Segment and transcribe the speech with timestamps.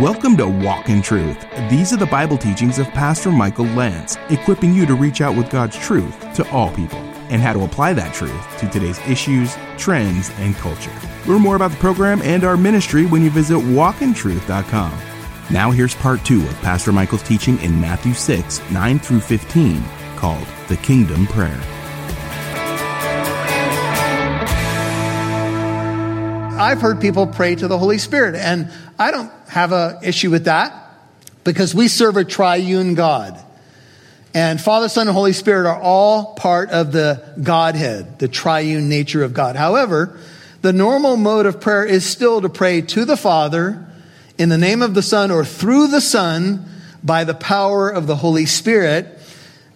[0.00, 1.44] Welcome to Walk in Truth.
[1.68, 5.50] These are the Bible teachings of Pastor Michael Lantz, equipping you to reach out with
[5.50, 6.98] God's truth to all people
[7.30, 10.92] and how to apply that truth to today's issues, trends, and culture.
[11.26, 14.96] Learn more about the program and our ministry when you visit walkintruth.com.
[15.50, 19.82] Now, here's part two of Pastor Michael's teaching in Matthew 6 9 through 15,
[20.14, 21.60] called The Kingdom Prayer.
[26.60, 30.44] I've heard people pray to the Holy Spirit, and I don't have an issue with
[30.46, 30.74] that
[31.44, 33.42] because we serve a triune God.
[34.34, 39.22] And Father, Son, and Holy Spirit are all part of the Godhead, the triune nature
[39.22, 39.56] of God.
[39.56, 40.18] However,
[40.60, 43.86] the normal mode of prayer is still to pray to the Father
[44.36, 46.64] in the name of the Son or through the Son
[47.02, 49.06] by the power of the Holy Spirit.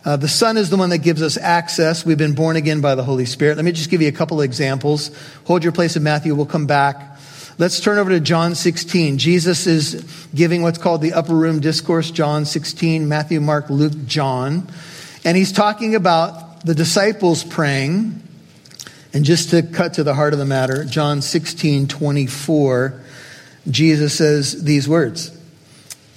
[0.05, 2.05] Uh, the Son is the one that gives us access.
[2.05, 3.57] We've been born again by the Holy Spirit.
[3.57, 5.11] Let me just give you a couple of examples.
[5.45, 6.35] Hold your place in Matthew.
[6.35, 7.12] We'll come back.
[7.59, 9.19] Let's turn over to John 16.
[9.19, 14.69] Jesus is giving what's called the upper room discourse, John 16, Matthew, Mark, Luke, John.
[15.23, 18.23] And he's talking about the disciples praying.
[19.13, 23.01] And just to cut to the heart of the matter, John 16, 24,
[23.69, 25.31] Jesus says these words.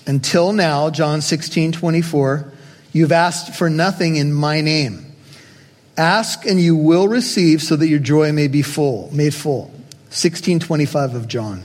[0.07, 2.49] Until now, John 16, 24,
[2.93, 5.13] you've asked for nothing in my name.
[5.97, 9.74] Ask and you will receive so that your joy may be full, made full.
[10.15, 11.63] 1625 of John.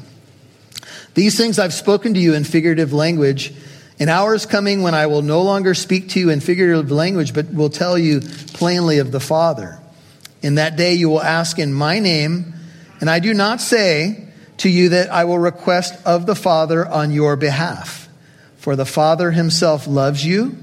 [1.15, 3.53] These things I've spoken to you in figurative language.
[4.01, 7.33] An hour is coming when I will no longer speak to you in figurative language,
[7.33, 9.79] but will tell you plainly of the Father.
[10.43, 12.55] In that day you will ask in my name,
[13.01, 17.13] and I do not say to you that I will request of the Father on
[17.13, 18.09] your behalf.
[18.57, 20.59] For the Father himself loves you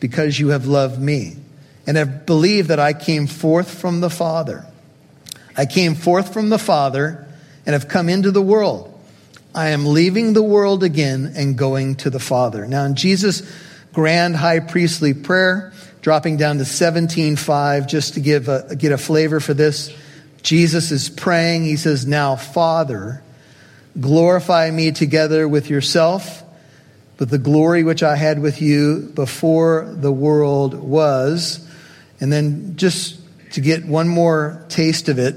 [0.00, 1.36] because you have loved me
[1.86, 4.66] and have believed that I came forth from the Father.
[5.56, 7.26] I came forth from the Father
[7.66, 8.86] and have come into the world.
[9.54, 12.66] I am leaving the world again and going to the Father.
[12.66, 13.42] Now, in Jesus'
[13.92, 19.40] grand high priestly prayer, dropping down to 17.5, just to give a, get a flavor
[19.40, 19.94] for this,
[20.42, 21.64] Jesus is praying.
[21.64, 23.22] He says, Now, Father,
[24.00, 26.42] glorify me together with yourself,
[27.18, 31.66] with the glory which I had with you before the world was.
[32.20, 33.19] And then just
[33.52, 35.34] to get one more taste of it,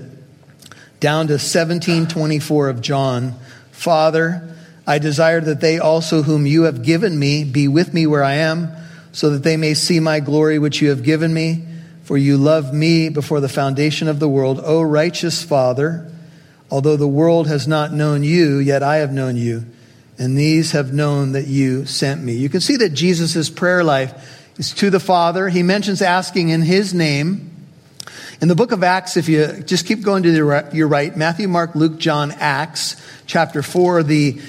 [1.00, 3.36] down to 1724 of John.
[3.72, 8.24] Father, I desire that they also whom you have given me be with me where
[8.24, 8.70] I am,
[9.12, 11.66] so that they may see my glory which you have given me.
[12.04, 14.60] For you loved me before the foundation of the world.
[14.62, 16.12] O righteous Father,
[16.70, 19.66] although the world has not known you, yet I have known you,
[20.18, 22.34] and these have known that you sent me.
[22.34, 25.48] You can see that Jesus' prayer life is to the Father.
[25.48, 27.52] He mentions asking in his name.
[28.42, 30.32] In the book of Acts, if you just keep going to
[30.74, 32.96] your right, Matthew, Mark, Luke, John, Acts,
[33.26, 34.42] chapter 4, the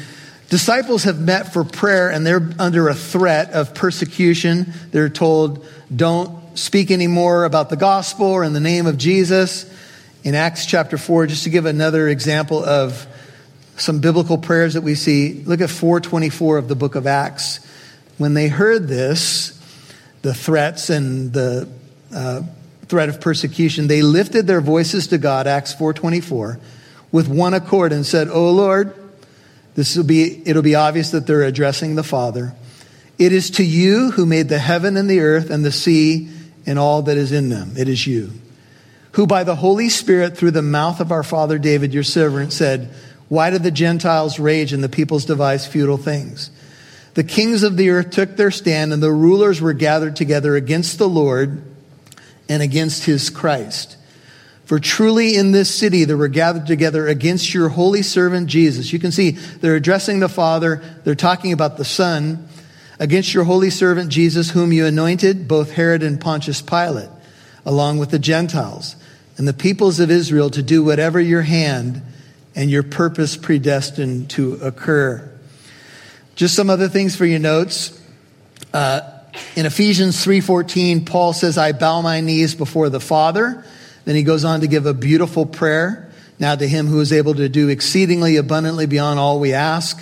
[0.49, 4.73] disciples have met for prayer and they're under a threat of persecution.
[4.91, 9.71] They're told, don't speak anymore about the gospel or in the name of Jesus.
[10.23, 13.07] In Acts chapter 4, just to give another example of
[13.77, 17.61] some biblical prayers that we see, look at 424 of the book of Acts.
[18.17, 19.61] When they heard this,
[20.23, 21.69] the threats and the
[22.15, 22.43] uh,
[22.89, 26.59] threat of persecution, they lifted their voices to God, Acts 4:24,
[27.13, 28.93] with one accord and said, "O Lord,
[29.75, 32.55] this will be it'll be obvious that they're addressing the Father.
[33.19, 36.29] It is to you who made the heaven and the earth and the sea
[36.67, 37.75] and all that is in them.
[37.77, 38.31] It is you
[39.13, 42.91] who by the Holy Spirit through the mouth of our father David your servant said,
[43.29, 46.51] why do the Gentiles rage and the peoples devise futile things?"
[47.15, 50.99] The kings of the earth took their stand and the rulers were gathered together against
[50.99, 51.63] the Lord
[52.49, 53.97] and against his Christ.
[54.65, 58.93] For truly in this city they were gathered together against your holy servant Jesus.
[58.93, 62.49] You can see they're addressing the Father, they're talking about the Son,
[62.99, 67.11] against your holy servant Jesus, whom you anointed, both Herod and Pontius Pilate,
[67.67, 68.97] along with the Gentiles
[69.37, 72.03] and the peoples of Israel to do whatever your hand
[72.55, 75.31] and your purpose predestined to occur.
[76.37, 78.01] Just some other things for your notes.
[78.73, 79.14] Uh,
[79.57, 83.65] in Ephesians 3:14, Paul says, "I bow my knees before the Father."
[84.05, 86.09] Then he goes on to give a beautiful prayer.
[86.39, 89.99] Now to him who is able to do exceedingly abundantly beyond all we ask.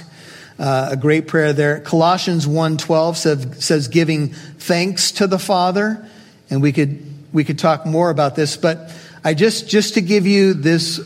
[0.59, 1.81] Uh, a great prayer there.
[1.81, 6.05] Colossians 1:12 says, says giving thanks to the Father,
[6.51, 7.01] and we could
[7.33, 8.91] we could talk more about this, but
[9.25, 11.01] I just just to give you this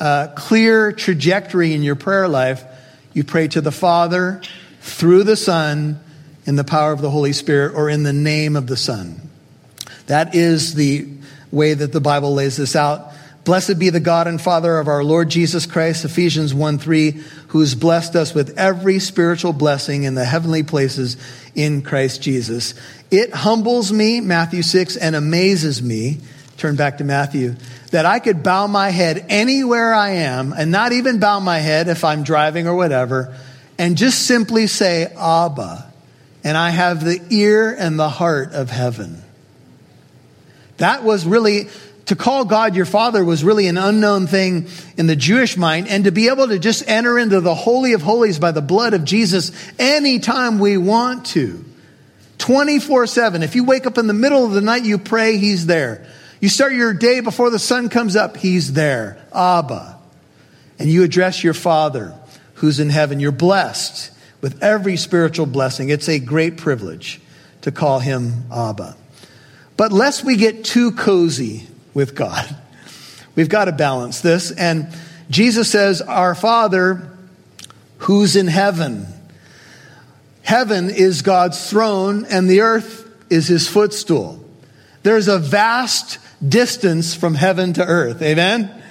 [0.00, 2.64] uh, clear trajectory in your prayer life,
[3.12, 4.40] you pray to the Father
[4.80, 6.00] through the Son
[6.46, 9.20] in the power of the Holy Spirit or in the name of the Son.
[10.06, 11.08] That is the
[11.50, 13.12] way that the Bible lays this out.
[13.44, 17.10] Blessed be the God and Father of our Lord Jesus Christ, Ephesians 1 3,
[17.48, 21.16] who has blessed us with every spiritual blessing in the heavenly places
[21.54, 22.74] in Christ Jesus.
[23.10, 26.20] It humbles me, Matthew 6, and amazes me,
[26.56, 27.56] turn back to Matthew,
[27.90, 31.88] that I could bow my head anywhere I am and not even bow my head
[31.88, 33.36] if I'm driving or whatever
[33.78, 35.91] and just simply say, Abba.
[36.44, 39.22] And I have the ear and the heart of heaven.
[40.78, 41.68] That was really
[42.06, 44.66] to call God your father was really an unknown thing
[44.96, 45.88] in the Jewish mind.
[45.88, 48.92] And to be able to just enter into the Holy of Holies by the blood
[48.92, 51.64] of Jesus anytime we want to.
[52.38, 53.42] 24 7.
[53.42, 56.06] If you wake up in the middle of the night, you pray, He's there.
[56.40, 59.24] You start your day before the sun comes up, He's there.
[59.32, 59.98] Abba.
[60.80, 62.18] And you address your Father
[62.54, 63.20] who's in heaven.
[63.20, 64.11] You're blessed
[64.42, 65.88] with every spiritual blessing.
[65.88, 67.22] It's a great privilege
[67.62, 68.94] to call Him Abba.
[69.78, 72.54] But lest we get too cozy with God.
[73.34, 74.50] We've got to balance this.
[74.50, 74.88] And
[75.30, 77.08] Jesus says, Our Father
[78.02, 79.06] who's in heaven.
[80.42, 84.44] Heaven is God's throne, and the earth is his footstool.
[85.04, 88.20] There's a vast distance from heaven to earth.
[88.20, 88.81] Amen?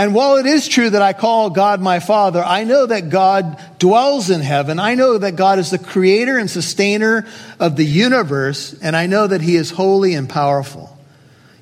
[0.00, 3.62] And while it is true that I call God my Father, I know that God
[3.78, 4.78] dwells in heaven.
[4.78, 7.26] I know that God is the creator and sustainer
[7.58, 10.96] of the universe, and I know that he is holy and powerful.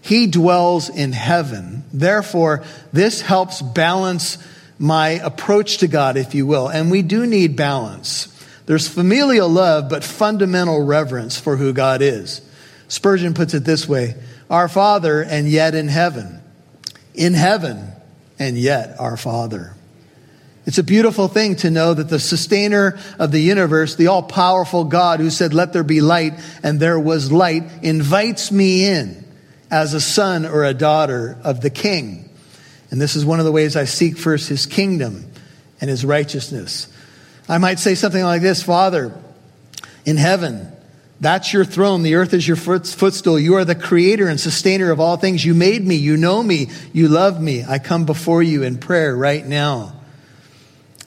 [0.02, 1.82] He dwells in heaven.
[1.92, 2.62] Therefore,
[2.92, 4.38] this helps balance
[4.78, 6.68] my approach to God, if you will.
[6.68, 8.28] And we do need balance.
[8.66, 12.40] There's familial love, but fundamental reverence for who God is.
[12.86, 14.14] Spurgeon puts it this way
[14.48, 16.40] Our Father, and yet in heaven.
[17.16, 17.94] In heaven,
[18.38, 19.74] and yet our Father.
[20.66, 24.84] It's a beautiful thing to know that the sustainer of the universe, the all powerful
[24.84, 29.24] God who said, Let there be light, and there was light, invites me in
[29.70, 32.28] as a son or a daughter of the king.
[32.90, 35.30] And this is one of the ways I seek first his kingdom
[35.80, 36.88] and his righteousness.
[37.48, 39.14] I might say something like this Father,
[40.04, 40.70] in heaven,
[41.20, 42.02] that's your throne.
[42.02, 43.38] The earth is your footstool.
[43.40, 45.44] You are the creator and sustainer of all things.
[45.44, 45.96] You made me.
[45.96, 46.68] You know me.
[46.92, 47.64] You love me.
[47.64, 49.94] I come before you in prayer right now.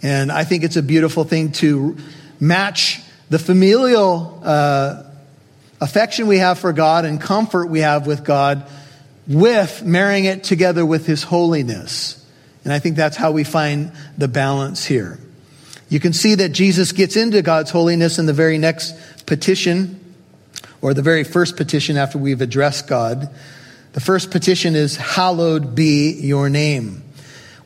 [0.04, 1.98] And I think it's a beautiful thing to
[2.40, 5.04] match the familial uh,
[5.80, 8.68] affection we have for God and comfort we have with God
[9.28, 12.18] with marrying it together with His holiness.
[12.66, 15.20] And I think that's how we find the balance here.
[15.88, 18.94] You can see that Jesus gets into God's holiness in the very next
[19.26, 20.01] petition,
[20.82, 23.30] or the very first petition after we've addressed God.
[23.94, 27.04] The first petition is, Hallowed be your name.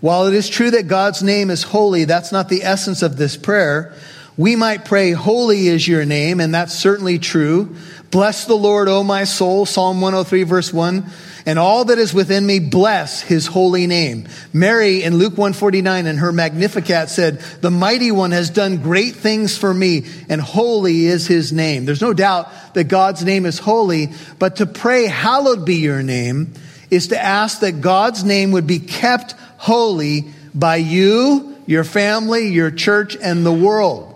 [0.02, 3.38] While it is true that God's name is holy, that's not the essence of this
[3.38, 3.94] prayer.
[4.38, 7.76] We might pray, Holy is your name, and that's certainly true.
[8.12, 11.06] Bless the Lord, O my soul, Psalm 103, verse 1.
[11.48, 14.28] And all that is within me, bless his holy name.
[14.52, 19.56] Mary in Luke 149 in her Magnificat said, The mighty one has done great things
[19.56, 21.86] for me, and holy is his name.
[21.86, 24.10] There's no doubt that God's name is holy,
[24.40, 26.54] but to pray, Hallowed be your name,
[26.90, 30.26] is to ask that God's name would be kept holy
[30.56, 34.12] by you, your family, your church, and the world.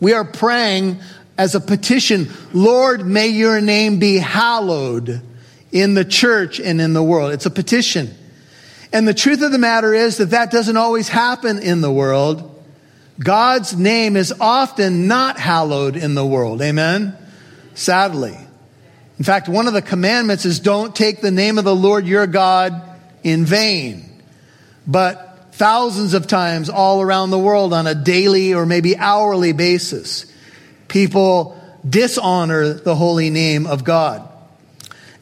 [0.00, 1.00] We are praying
[1.36, 5.20] as a petition, Lord, may your name be hallowed
[5.72, 7.32] in the church and in the world.
[7.32, 8.14] It's a petition.
[8.92, 12.52] And the truth of the matter is that that doesn't always happen in the world.
[13.18, 16.62] God's name is often not hallowed in the world.
[16.62, 17.16] Amen?
[17.74, 18.36] Sadly.
[19.18, 22.26] In fact, one of the commandments is don't take the name of the Lord your
[22.26, 22.82] God
[23.22, 24.22] in vain.
[24.86, 30.26] But thousands of times all around the world on a daily or maybe hourly basis,
[30.86, 34.28] people dishonor the holy name of God.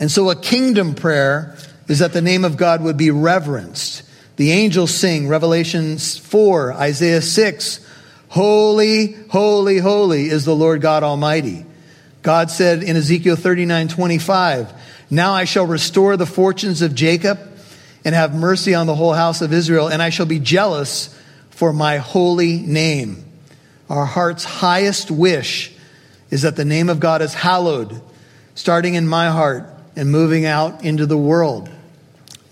[0.00, 1.56] And so a kingdom prayer
[1.88, 4.02] is that the name of God would be reverenced.
[4.36, 7.80] The angels sing, Revelation 4, Isaiah 6,
[8.28, 11.64] Holy, holy, holy is the Lord God Almighty.
[12.22, 14.72] God said in Ezekiel 39, 25,
[15.10, 17.38] Now I shall restore the fortunes of Jacob
[18.04, 21.16] and have mercy on the whole house of Israel, and I shall be jealous
[21.50, 23.24] for my holy name.
[23.88, 25.72] Our heart's highest wish
[26.30, 28.02] is that the name of God is hallowed,
[28.54, 31.68] starting in my heart and moving out into the world.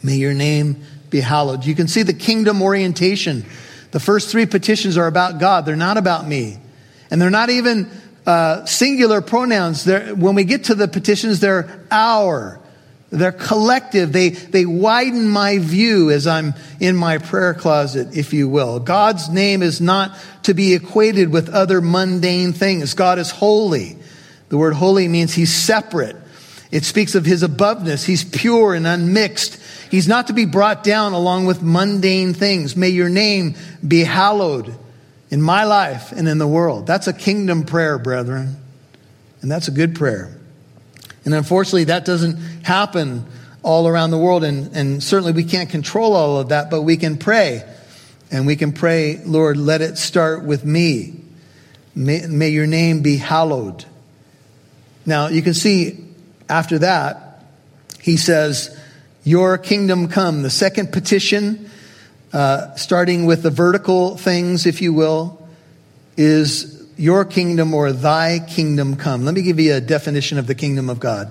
[0.02, 1.64] May your name be hallowed.
[1.64, 3.44] You can see the kingdom orientation.
[3.92, 6.58] The first three petitions are about God, they're not about me.
[7.10, 7.90] And they're not even
[8.26, 9.84] uh, singular pronouns.
[9.84, 12.58] They're, when we get to the petitions, they're our.
[13.10, 14.10] They're collective.
[14.10, 18.80] They, they widen my view as I'm in my prayer closet, if you will.
[18.80, 22.94] God's name is not to be equated with other mundane things.
[22.94, 23.98] God is holy.
[24.48, 26.16] The word holy means he's separate.
[26.72, 28.04] It speaks of his aboveness.
[28.04, 29.60] He's pure and unmixed.
[29.90, 32.74] He's not to be brought down along with mundane things.
[32.74, 33.54] May your name
[33.86, 34.74] be hallowed.
[35.32, 36.86] in my life and in the world.
[36.86, 38.56] That's a kingdom prayer, brethren.
[39.40, 40.30] And that's a good prayer.
[41.24, 43.24] And unfortunately, that doesn't happen
[43.62, 44.44] all around the world.
[44.44, 47.62] And, and certainly we can't control all of that, but we can pray.
[48.30, 51.14] And we can pray, Lord, let it start with me.
[51.94, 53.86] May, may your name be hallowed.
[55.06, 56.11] Now, you can see
[56.52, 57.42] after that,
[57.98, 58.78] he says,
[59.24, 60.42] Your kingdom come.
[60.42, 61.70] The second petition,
[62.32, 65.48] uh, starting with the vertical things, if you will,
[66.18, 69.24] is your kingdom or thy kingdom come.
[69.24, 71.30] Let me give you a definition of the kingdom of God.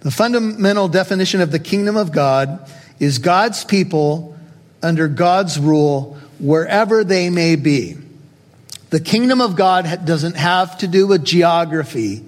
[0.00, 4.38] The fundamental definition of the kingdom of God is God's people
[4.82, 7.98] under God's rule wherever they may be.
[8.88, 12.24] The kingdom of God doesn't have to do with geography.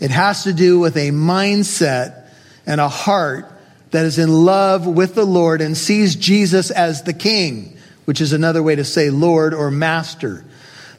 [0.00, 2.26] It has to do with a mindset
[2.66, 3.50] and a heart
[3.90, 8.32] that is in love with the Lord and sees Jesus as the king, which is
[8.32, 10.44] another way to say Lord or master.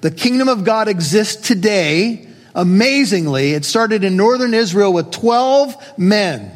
[0.02, 2.28] The kingdom of God exists today.
[2.56, 6.52] Amazingly, it started in northern Israel with 12 men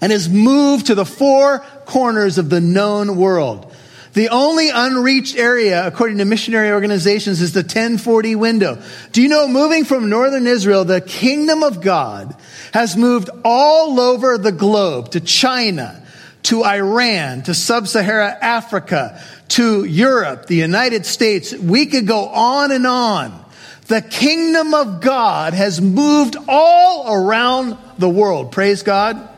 [0.00, 3.69] and has moved to the four corners of the known world.
[4.12, 8.82] The only unreached area, according to missionary organizations, is the 1040 window.
[9.12, 12.34] Do you know, moving from northern Israel, the kingdom of God
[12.72, 16.02] has moved all over the globe to China,
[16.44, 21.52] to Iran, to sub-Sahara Africa, to Europe, the United States.
[21.52, 23.44] We could go on and on.
[23.86, 28.52] The kingdom of God has moved all around the world.
[28.52, 29.28] Praise God.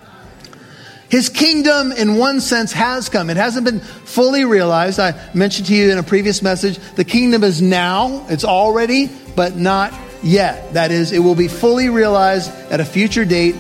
[1.12, 3.28] His kingdom, in one sense, has come.
[3.28, 4.98] It hasn't been fully realized.
[4.98, 9.54] I mentioned to you in a previous message, the kingdom is now, it's already, but
[9.54, 9.92] not
[10.22, 10.72] yet.
[10.72, 13.56] That is, it will be fully realized at a future date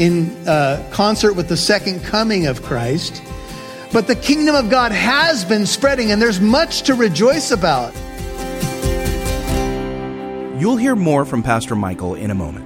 [0.00, 3.22] in uh, concert with the second coming of Christ.
[3.92, 7.94] But the kingdom of God has been spreading, and there's much to rejoice about.
[10.60, 12.65] You'll hear more from Pastor Michael in a moment.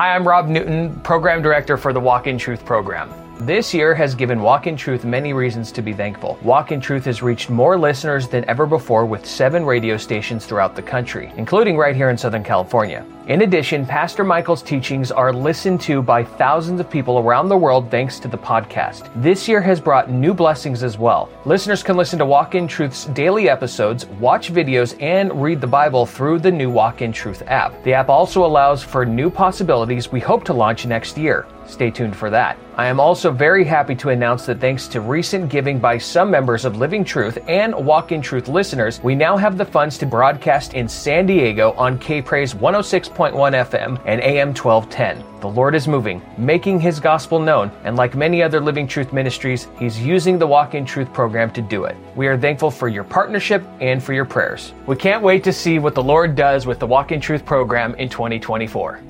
[0.00, 3.19] Hi, I'm Rob Newton, Program Director for the Walk in Truth program.
[3.40, 6.38] This year has given Walk in Truth many reasons to be thankful.
[6.42, 10.76] Walk in Truth has reached more listeners than ever before with seven radio stations throughout
[10.76, 13.02] the country, including right here in Southern California.
[13.28, 17.90] In addition, Pastor Michael's teachings are listened to by thousands of people around the world
[17.90, 19.10] thanks to the podcast.
[19.22, 21.30] This year has brought new blessings as well.
[21.46, 26.04] Listeners can listen to Walk in Truth's daily episodes, watch videos, and read the Bible
[26.04, 27.82] through the new Walk in Truth app.
[27.84, 31.46] The app also allows for new possibilities we hope to launch next year.
[31.70, 32.58] Stay tuned for that.
[32.76, 36.64] I am also very happy to announce that thanks to recent giving by some members
[36.64, 40.74] of Living Truth and Walk in Truth listeners, we now have the funds to broadcast
[40.74, 45.24] in San Diego on K Praise 106.1 FM and AM 1210.
[45.40, 49.68] The Lord is moving, making His gospel known, and like many other Living Truth ministries,
[49.78, 51.96] He's using the Walk in Truth program to do it.
[52.16, 54.74] We are thankful for your partnership and for your prayers.
[54.86, 57.94] We can't wait to see what the Lord does with the Walk in Truth program
[57.94, 59.00] in 2024.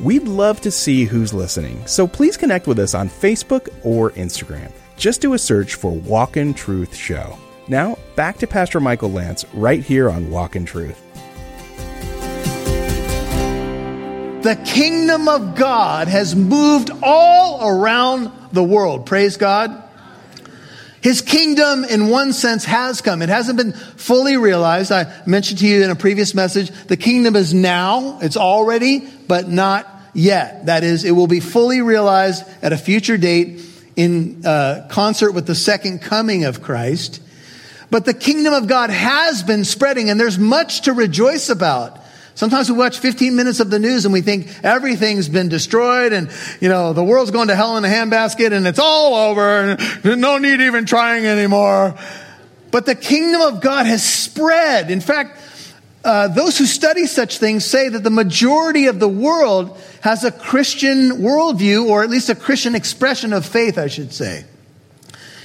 [0.00, 4.70] We'd love to see who's listening, so please connect with us on Facebook or Instagram.
[4.96, 7.36] Just do a search for Walk in Truth Show.
[7.66, 11.02] Now, back to Pastor Michael Lantz right here on Walk in Truth.
[14.42, 19.04] The kingdom of God has moved all around the world.
[19.04, 19.82] Praise God.
[21.00, 23.22] His kingdom, in one sense, has come.
[23.22, 24.90] It hasn't been fully realized.
[24.90, 28.18] I mentioned to you in a previous message, the kingdom is now.
[28.20, 30.66] It's already, but not yet.
[30.66, 33.60] That is, it will be fully realized at a future date
[33.94, 37.22] in uh, concert with the second coming of Christ.
[37.90, 41.98] But the kingdom of God has been spreading, and there's much to rejoice about.
[42.38, 46.30] Sometimes we watch 15 minutes of the news and we think everything's been destroyed and,
[46.60, 50.20] you know, the world's going to hell in a handbasket and it's all over and
[50.20, 51.98] no need even trying anymore.
[52.70, 54.88] But the kingdom of God has spread.
[54.88, 55.36] In fact,
[56.04, 60.30] uh, those who study such things say that the majority of the world has a
[60.30, 64.44] Christian worldview, or at least a Christian expression of faith, I should say.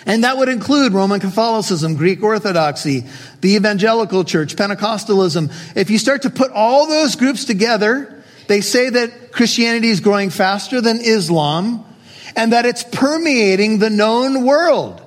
[0.05, 3.05] And that would include Roman Catholicism, Greek Orthodoxy,
[3.41, 5.51] the Evangelical Church, Pentecostalism.
[5.75, 10.29] If you start to put all those groups together, they say that Christianity is growing
[10.29, 11.85] faster than Islam
[12.35, 15.02] and that it's permeating the known world.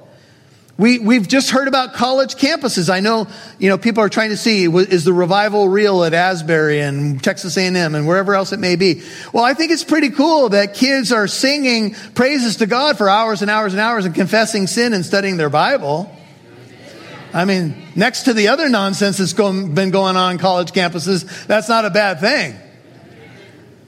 [0.78, 2.90] We, we've just heard about college campuses.
[2.90, 3.28] I know,
[3.59, 7.56] you know, people are trying to see, is the revival real at Asbury and Texas
[7.56, 9.02] A&M and wherever else it may be?
[9.33, 13.40] Well, I think it's pretty cool that kids are singing praises to God for hours
[13.40, 16.14] and hours and hours and confessing sin and studying their Bible.
[17.33, 21.71] I mean, next to the other nonsense that's going, been going on college campuses, that's
[21.71, 22.54] not a bad thing.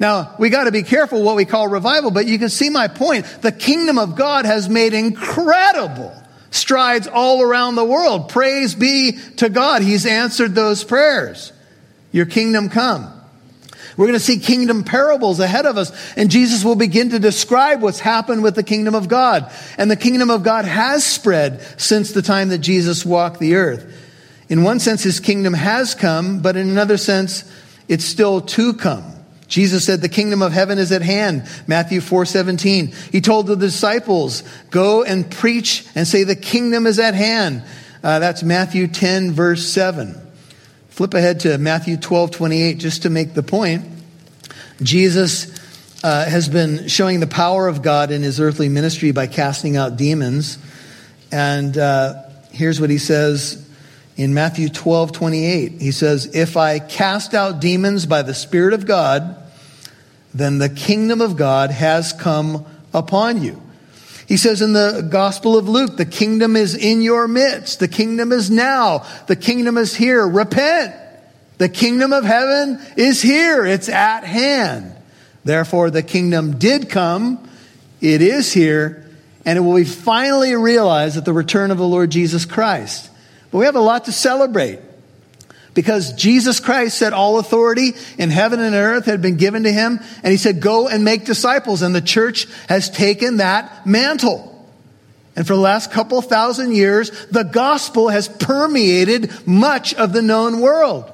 [0.01, 2.89] Now, we got to be careful what we call revival, but you can see my
[2.89, 3.27] point.
[3.43, 6.15] The kingdom of God has made incredible
[6.51, 8.29] strides all around the world.
[8.29, 9.83] Praise be to God.
[9.83, 11.53] He's answered those prayers.
[12.13, 13.13] Your kingdom come.
[13.97, 17.83] We're going to see kingdom parables ahead of us, and Jesus will begin to describe
[17.83, 19.51] what's happened with the kingdom of God.
[19.77, 23.93] And the kingdom of God has spread since the time that Jesus walked the earth.
[24.49, 27.45] In one sense, his kingdom has come, but in another sense,
[27.89, 29.18] it's still to come.
[29.49, 31.45] Jesus said the kingdom of heaven is at hand.
[31.67, 32.93] Matthew 4:17.
[33.11, 37.63] He told the disciples, "Go and preach and say the kingdom is at hand."
[38.05, 40.15] Uh, that's Matthew 10 verse 7.
[40.91, 43.85] Flip ahead to Matthew 12:28 just to make the point.
[44.83, 45.49] Jesus
[46.05, 49.97] uh, has been showing the power of God in his earthly ministry by casting out
[49.97, 50.59] demons.
[51.33, 53.68] And uh, here's what he says
[54.19, 55.73] in Matthew 12, 28.
[55.81, 59.37] He says, If I cast out demons by the Spirit of God,
[60.35, 63.63] then the kingdom of God has come upon you.
[64.27, 67.79] He says in the Gospel of Luke, the kingdom is in your midst.
[67.79, 69.07] The kingdom is now.
[69.27, 70.27] The kingdom is here.
[70.27, 70.95] Repent.
[71.57, 73.65] The kingdom of heaven is here.
[73.65, 74.95] It's at hand.
[75.45, 77.49] Therefore, the kingdom did come.
[78.01, 79.09] It is here.
[79.47, 83.11] And it will be finally realized at the return of the Lord Jesus Christ.
[83.51, 84.81] But we have a lot to celebrate
[85.75, 90.01] because Jesus Christ said all authority in heaven and earth had been given to him.
[90.23, 91.83] And he said, go and make disciples.
[91.83, 94.69] And the church has taken that mantle.
[95.37, 100.61] And for the last couple thousand years, the gospel has permeated much of the known
[100.61, 101.09] world.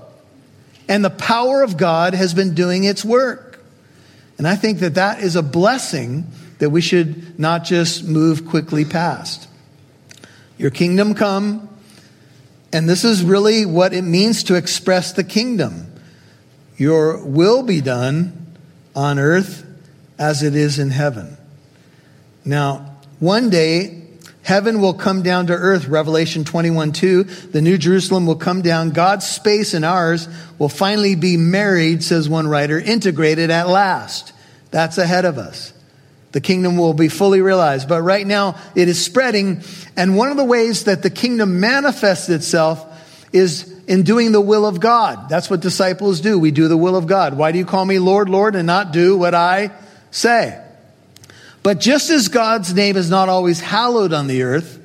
[0.89, 3.61] And the power of God has been doing its work.
[4.39, 6.27] And I think that that is a blessing
[6.59, 9.47] that we should not just move quickly past.
[10.57, 11.69] Your kingdom come,
[12.75, 15.87] and this is really what it means to express the kingdom.
[16.77, 18.57] Your will be done
[18.97, 19.65] on earth
[20.19, 21.37] as it is in heaven.
[22.45, 24.03] Now, one day,
[24.43, 25.87] heaven will come down to earth.
[25.87, 27.23] Revelation 21 2.
[27.23, 28.91] The New Jerusalem will come down.
[28.91, 30.27] God's space and ours
[30.59, 34.33] will finally be married, says one writer, integrated at last.
[34.73, 35.73] That's ahead of us.
[36.35, 37.89] The kingdom will be fully realized.
[37.89, 39.63] But right now, it is spreading.
[39.97, 42.85] And one of the ways that the kingdom manifests itself
[43.33, 45.29] is in doing the will of God.
[45.29, 46.37] That's what disciples do.
[46.37, 47.39] We do the will of God.
[47.39, 49.71] Why do you call me Lord, Lord, and not do what I
[50.11, 50.61] say?
[51.63, 54.81] But just as God's name is not always hallowed on the earth,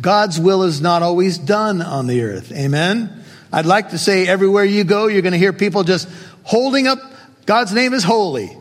[0.00, 2.50] God's will is not always done on the earth.
[2.50, 3.24] Amen?
[3.52, 6.08] I'd like to say everywhere you go, you're going to hear people just
[6.44, 6.98] holding up
[7.44, 8.56] God's name is holy.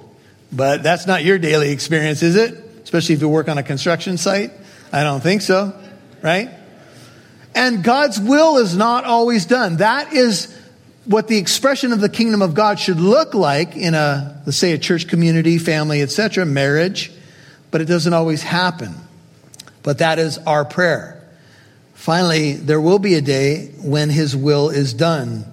[0.51, 2.53] But that's not your daily experience, is it?
[2.83, 4.51] Especially if you work on a construction site.
[4.91, 5.73] I don't think so,
[6.21, 6.49] right?
[7.53, 9.77] And God's will is not always done.
[9.77, 10.53] That is
[11.05, 14.73] what the expression of the kingdom of God should look like in a, let's say,
[14.73, 17.11] a church community, family, etc., marriage.
[17.71, 18.93] But it doesn't always happen.
[19.83, 21.21] But that is our prayer.
[21.93, 25.45] Finally, there will be a day when his will is done.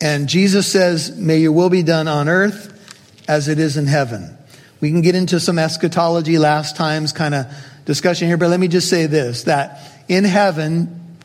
[0.00, 2.75] And Jesus says, May your will be done on earth
[3.28, 4.36] as it is in heaven.
[4.80, 7.46] We can get into some eschatology last time's kind of
[7.84, 11.16] discussion here, but let me just say this that in heaven,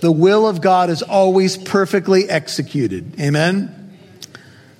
[0.00, 3.18] the will of God is always perfectly executed.
[3.20, 3.76] Amen?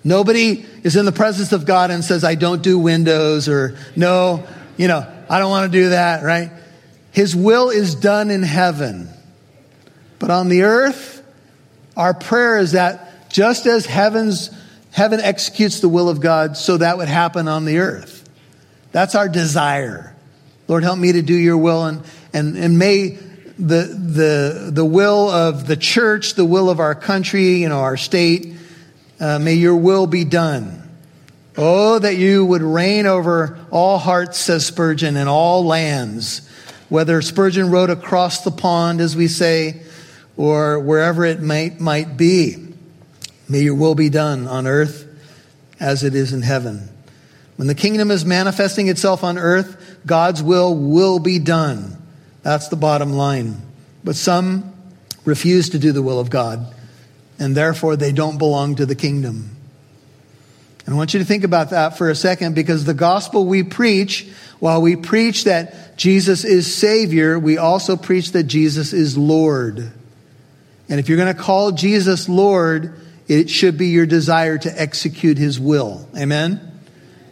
[0.02, 4.46] Nobody is in the presence of God and says, I don't do windows or no,
[4.76, 6.50] you know, I don't want to do that, right?
[7.12, 9.08] His will is done in heaven.
[10.18, 11.22] But on the earth,
[11.96, 14.50] our prayer is that just as heaven's
[14.92, 18.28] Heaven executes the will of God so that would happen on the earth.
[18.92, 20.14] That's our desire.
[20.68, 23.18] Lord, help me to do your will and, and, and may
[23.58, 27.96] the, the, the will of the church, the will of our country, you know, our
[27.96, 28.54] state,
[29.20, 30.88] uh, may your will be done.
[31.56, 36.48] Oh, that you would reign over all hearts, says Spurgeon, and all lands.
[36.88, 39.82] Whether Spurgeon wrote across the pond, as we say,
[40.36, 42.69] or wherever it might, might be.
[43.50, 45.08] May your will be done on earth
[45.80, 46.88] as it is in heaven.
[47.56, 52.00] When the kingdom is manifesting itself on earth, God's will will be done.
[52.42, 53.60] That's the bottom line.
[54.04, 54.72] But some
[55.24, 56.72] refuse to do the will of God,
[57.40, 59.56] and therefore they don't belong to the kingdom.
[60.86, 63.64] And I want you to think about that for a second because the gospel we
[63.64, 64.28] preach,
[64.60, 69.90] while we preach that Jesus is Savior, we also preach that Jesus is Lord.
[70.88, 72.94] And if you're going to call Jesus Lord,
[73.30, 76.04] it should be your desire to execute his will.
[76.18, 76.60] Amen?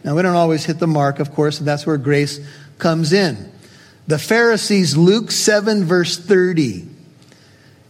[0.01, 2.39] Now, we don't always hit the mark, of course, and that's where grace
[2.77, 3.51] comes in.
[4.07, 6.87] The Pharisees, Luke 7, verse 30,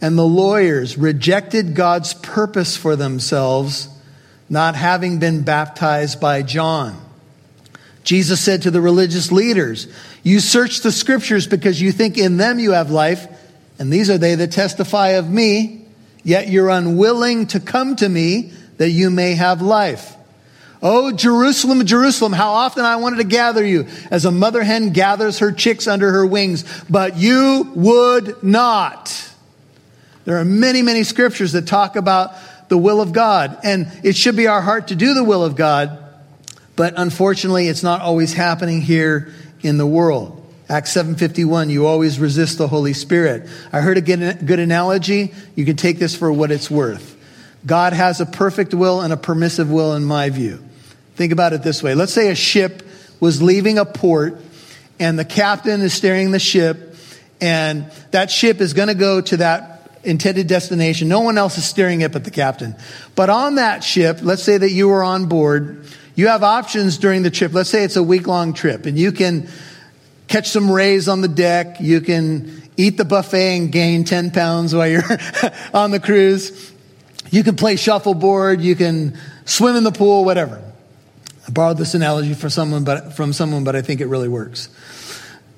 [0.00, 3.88] and the lawyers rejected God's purpose for themselves,
[4.48, 7.00] not having been baptized by John.
[8.02, 9.86] Jesus said to the religious leaders,
[10.24, 13.28] You search the scriptures because you think in them you have life,
[13.78, 15.86] and these are they that testify of me,
[16.22, 20.16] yet you're unwilling to come to me that you may have life.
[20.82, 25.40] Oh, Jerusalem, Jerusalem, how often I wanted to gather you as a mother hen gathers
[25.40, 29.30] her chicks under her wings, but you would not.
[30.24, 32.32] There are many, many scriptures that talk about
[32.68, 35.56] the will of God, and it should be our heart to do the will of
[35.56, 35.98] God,
[36.76, 40.39] but unfortunately, it's not always happening here in the world.
[40.70, 43.48] Acts 7:51 you always resist the Holy Spirit.
[43.72, 45.34] I heard a good analogy.
[45.56, 47.16] You can take this for what it's worth.
[47.66, 50.62] God has a perfect will and a permissive will in my view.
[51.16, 51.96] Think about it this way.
[51.96, 52.86] Let's say a ship
[53.18, 54.40] was leaving a port
[55.00, 56.94] and the captain is steering the ship
[57.40, 61.08] and that ship is going to go to that intended destination.
[61.08, 62.76] No one else is steering it but the captain.
[63.16, 67.24] But on that ship, let's say that you were on board, you have options during
[67.24, 67.52] the trip.
[67.52, 69.48] Let's say it's a week long trip and you can
[70.30, 71.80] catch some rays on the deck.
[71.80, 75.02] You can eat the buffet and gain 10 pounds while you're
[75.74, 76.72] on the cruise.
[77.30, 78.60] You can play shuffleboard.
[78.60, 80.62] You can swim in the pool, whatever.
[81.46, 84.68] I borrowed this analogy for someone, but, from someone, but I think it really works.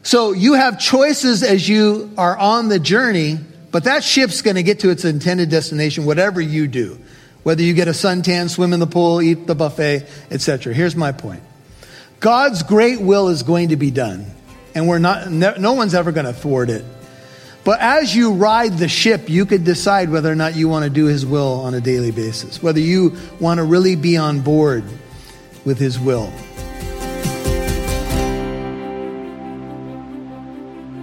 [0.03, 3.39] So you have choices as you are on the journey,
[3.71, 6.99] but that ship's going to get to its intended destination, whatever you do.
[7.43, 10.73] Whether you get a suntan, swim in the pool, eat the buffet, etc.
[10.73, 11.43] Here's my point.
[12.21, 14.27] God's great will is going to be done,
[14.75, 16.85] and we're not, no one's ever going to thwart it.
[17.65, 20.91] But as you ride the ship, you could decide whether or not you want to
[20.91, 24.85] do His will on a daily basis, whether you want to really be on board
[25.65, 26.33] with His will.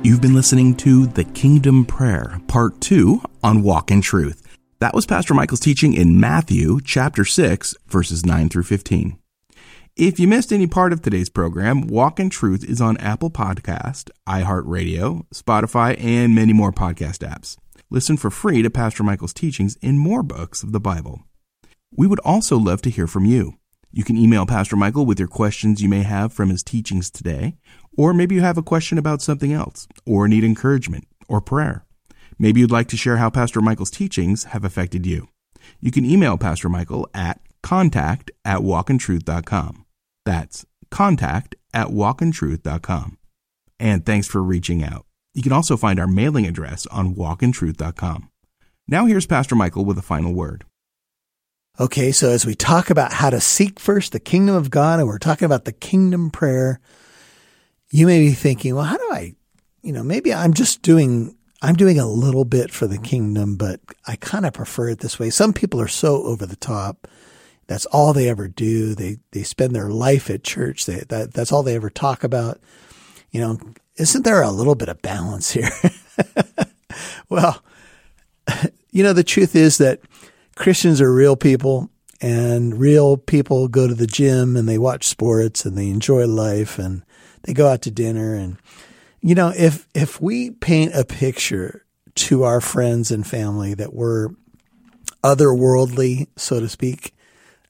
[0.02, 4.46] You've been listening to The Kingdom Prayer, Part 2 on Walk in Truth.
[4.80, 9.19] That was Pastor Michael's teaching in Matthew chapter 6, verses 9 through 15.
[10.00, 14.10] If you missed any part of today's program, Walk in Truth is on Apple Podcast,
[14.26, 17.58] iHeartRadio, Spotify, and many more podcast apps.
[17.90, 21.26] Listen for free to Pastor Michael's teachings in more books of the Bible.
[21.92, 23.56] We would also love to hear from you.
[23.92, 27.58] You can email Pastor Michael with your questions you may have from his teachings today,
[27.98, 31.86] or maybe you have a question about something else, or need encouragement or prayer.
[32.38, 35.28] Maybe you'd like to share how Pastor Michael's teachings have affected you.
[35.82, 39.86] You can email Pastor Michael at contact at walkintruth.com.
[40.26, 43.18] That's contact at walkintruth.com.
[43.80, 45.06] And thanks for reaching out.
[45.34, 48.30] You can also find our mailing address on walkintruth.com.
[48.88, 50.66] Now here's Pastor Michael with a final word.
[51.80, 55.08] Okay, so as we talk about how to seek first the kingdom of God, and
[55.08, 56.82] we're talking about the kingdom prayer,
[57.90, 59.36] you may be thinking, well, how do I,
[59.82, 63.80] you know, maybe I'm just doing, I'm doing a little bit for the kingdom, but
[64.06, 65.30] I kind of prefer it this way.
[65.30, 67.08] Some people are so over the top.
[67.70, 68.96] That's all they ever do.
[68.96, 70.88] They, they spend their life at church.
[70.88, 72.60] They, that, that's all they ever talk about.
[73.30, 73.60] You know,
[73.96, 75.70] isn't there a little bit of balance here?
[77.30, 77.64] well,
[78.92, 80.00] you know, the truth is that
[80.56, 85.64] Christians are real people and real people go to the gym and they watch sports
[85.64, 87.04] and they enjoy life and
[87.44, 88.58] they go out to dinner and
[89.22, 94.28] you know if if we paint a picture to our friends and family that we're
[95.24, 97.14] otherworldly so to speak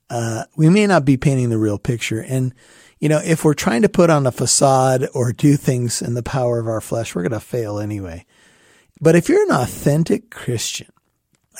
[0.10, 2.22] uh, we may not be painting the real picture.
[2.22, 2.54] And
[3.00, 6.24] you know if we're trying to put on a facade or do things in the
[6.24, 8.26] power of our flesh we're going to fail anyway.
[9.00, 10.92] But if you're an authentic christian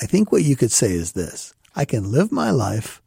[0.00, 1.54] I think what you could say is this.
[1.76, 3.02] I can live my life,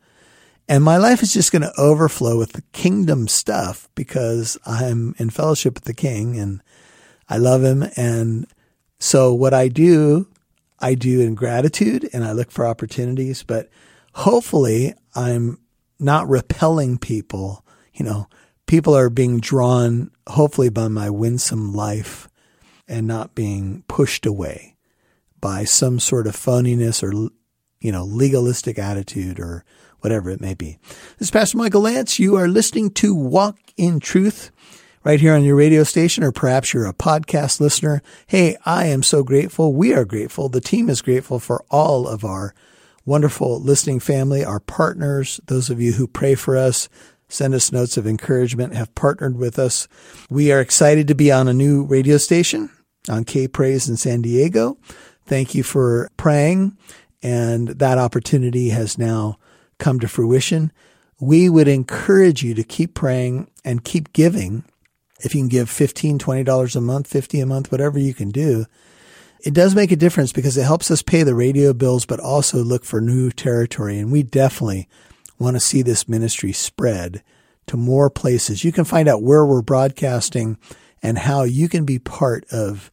[0.69, 5.29] and my life is just going to overflow with the kingdom stuff because I'm in
[5.29, 6.61] fellowship with the king and
[7.27, 7.83] I love him.
[7.97, 8.47] And
[8.99, 10.27] so, what I do,
[10.79, 13.69] I do in gratitude and I look for opportunities, but
[14.13, 15.59] hopefully, I'm
[15.99, 17.65] not repelling people.
[17.93, 18.27] You know,
[18.65, 22.27] people are being drawn, hopefully, by my winsome life
[22.87, 24.75] and not being pushed away
[25.39, 27.29] by some sort of phoniness or,
[27.79, 29.65] you know, legalistic attitude or
[29.99, 30.77] whatever it may be.
[31.17, 32.19] This is Pastor Michael Lantz.
[32.19, 34.51] You are listening to Walk in Truth
[35.03, 38.01] right here on your radio station, or perhaps you're a podcast listener.
[38.27, 39.73] Hey, I am so grateful.
[39.73, 40.49] We are grateful.
[40.49, 42.53] The team is grateful for all of our
[43.05, 46.89] wonderful listening family, our partners, those of you who pray for us,
[47.27, 49.87] send us notes of encouragement, have partnered with us.
[50.29, 52.69] We are excited to be on a new radio station
[53.09, 54.77] on K Praise in San Diego.
[55.25, 56.77] Thank you for praying.
[57.21, 59.37] And that opportunity has now
[59.79, 60.71] come to fruition.
[61.19, 64.65] We would encourage you to keep praying and keep giving.
[65.21, 68.65] If you can give $15, $20 a month, 50 a month, whatever you can do,
[69.43, 72.63] it does make a difference because it helps us pay the radio bills, but also
[72.63, 73.99] look for new territory.
[73.99, 74.87] And we definitely
[75.37, 77.21] want to see this ministry spread
[77.67, 78.63] to more places.
[78.63, 80.57] You can find out where we're broadcasting
[81.01, 82.89] and how you can be part of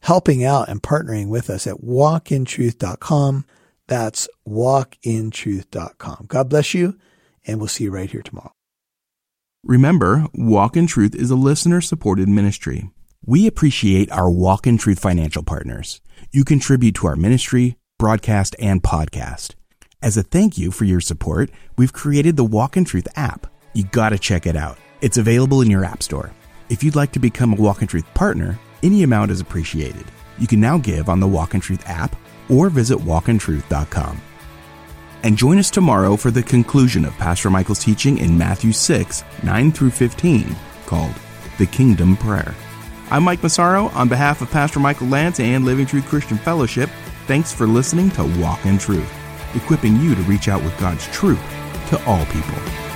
[0.00, 3.44] helping out and partnering with us at walkintruth.com.
[3.86, 6.24] That's walkintruth.com.
[6.28, 6.96] God bless you,
[7.46, 8.52] and we'll see you right here tomorrow.
[9.62, 12.88] Remember, Walk in Truth is a listener supported ministry.
[13.30, 16.00] We appreciate our Walk in Truth financial partners.
[16.32, 19.54] You contribute to our ministry, broadcast, and podcast.
[20.02, 23.46] As a thank you for your support, we've created the Walk in Truth app.
[23.72, 24.78] You gotta check it out.
[25.00, 26.32] It's available in your app store.
[26.70, 30.06] If you'd like to become a Walk in Truth partner, any amount is appreciated.
[30.40, 32.16] You can now give on the Walk in Truth app
[32.48, 34.20] or visit walkintruth.com.
[35.22, 39.70] And join us tomorrow for the conclusion of Pastor Michael's teaching in Matthew 6, 9
[39.70, 41.14] through 15, called
[41.58, 42.56] The Kingdom Prayer.
[43.12, 43.88] I'm Mike Massaro.
[43.88, 46.88] On behalf of Pastor Michael Lantz and Living Truth Christian Fellowship,
[47.26, 49.12] thanks for listening to Walk in Truth,
[49.56, 51.42] equipping you to reach out with God's truth
[51.88, 52.89] to all people.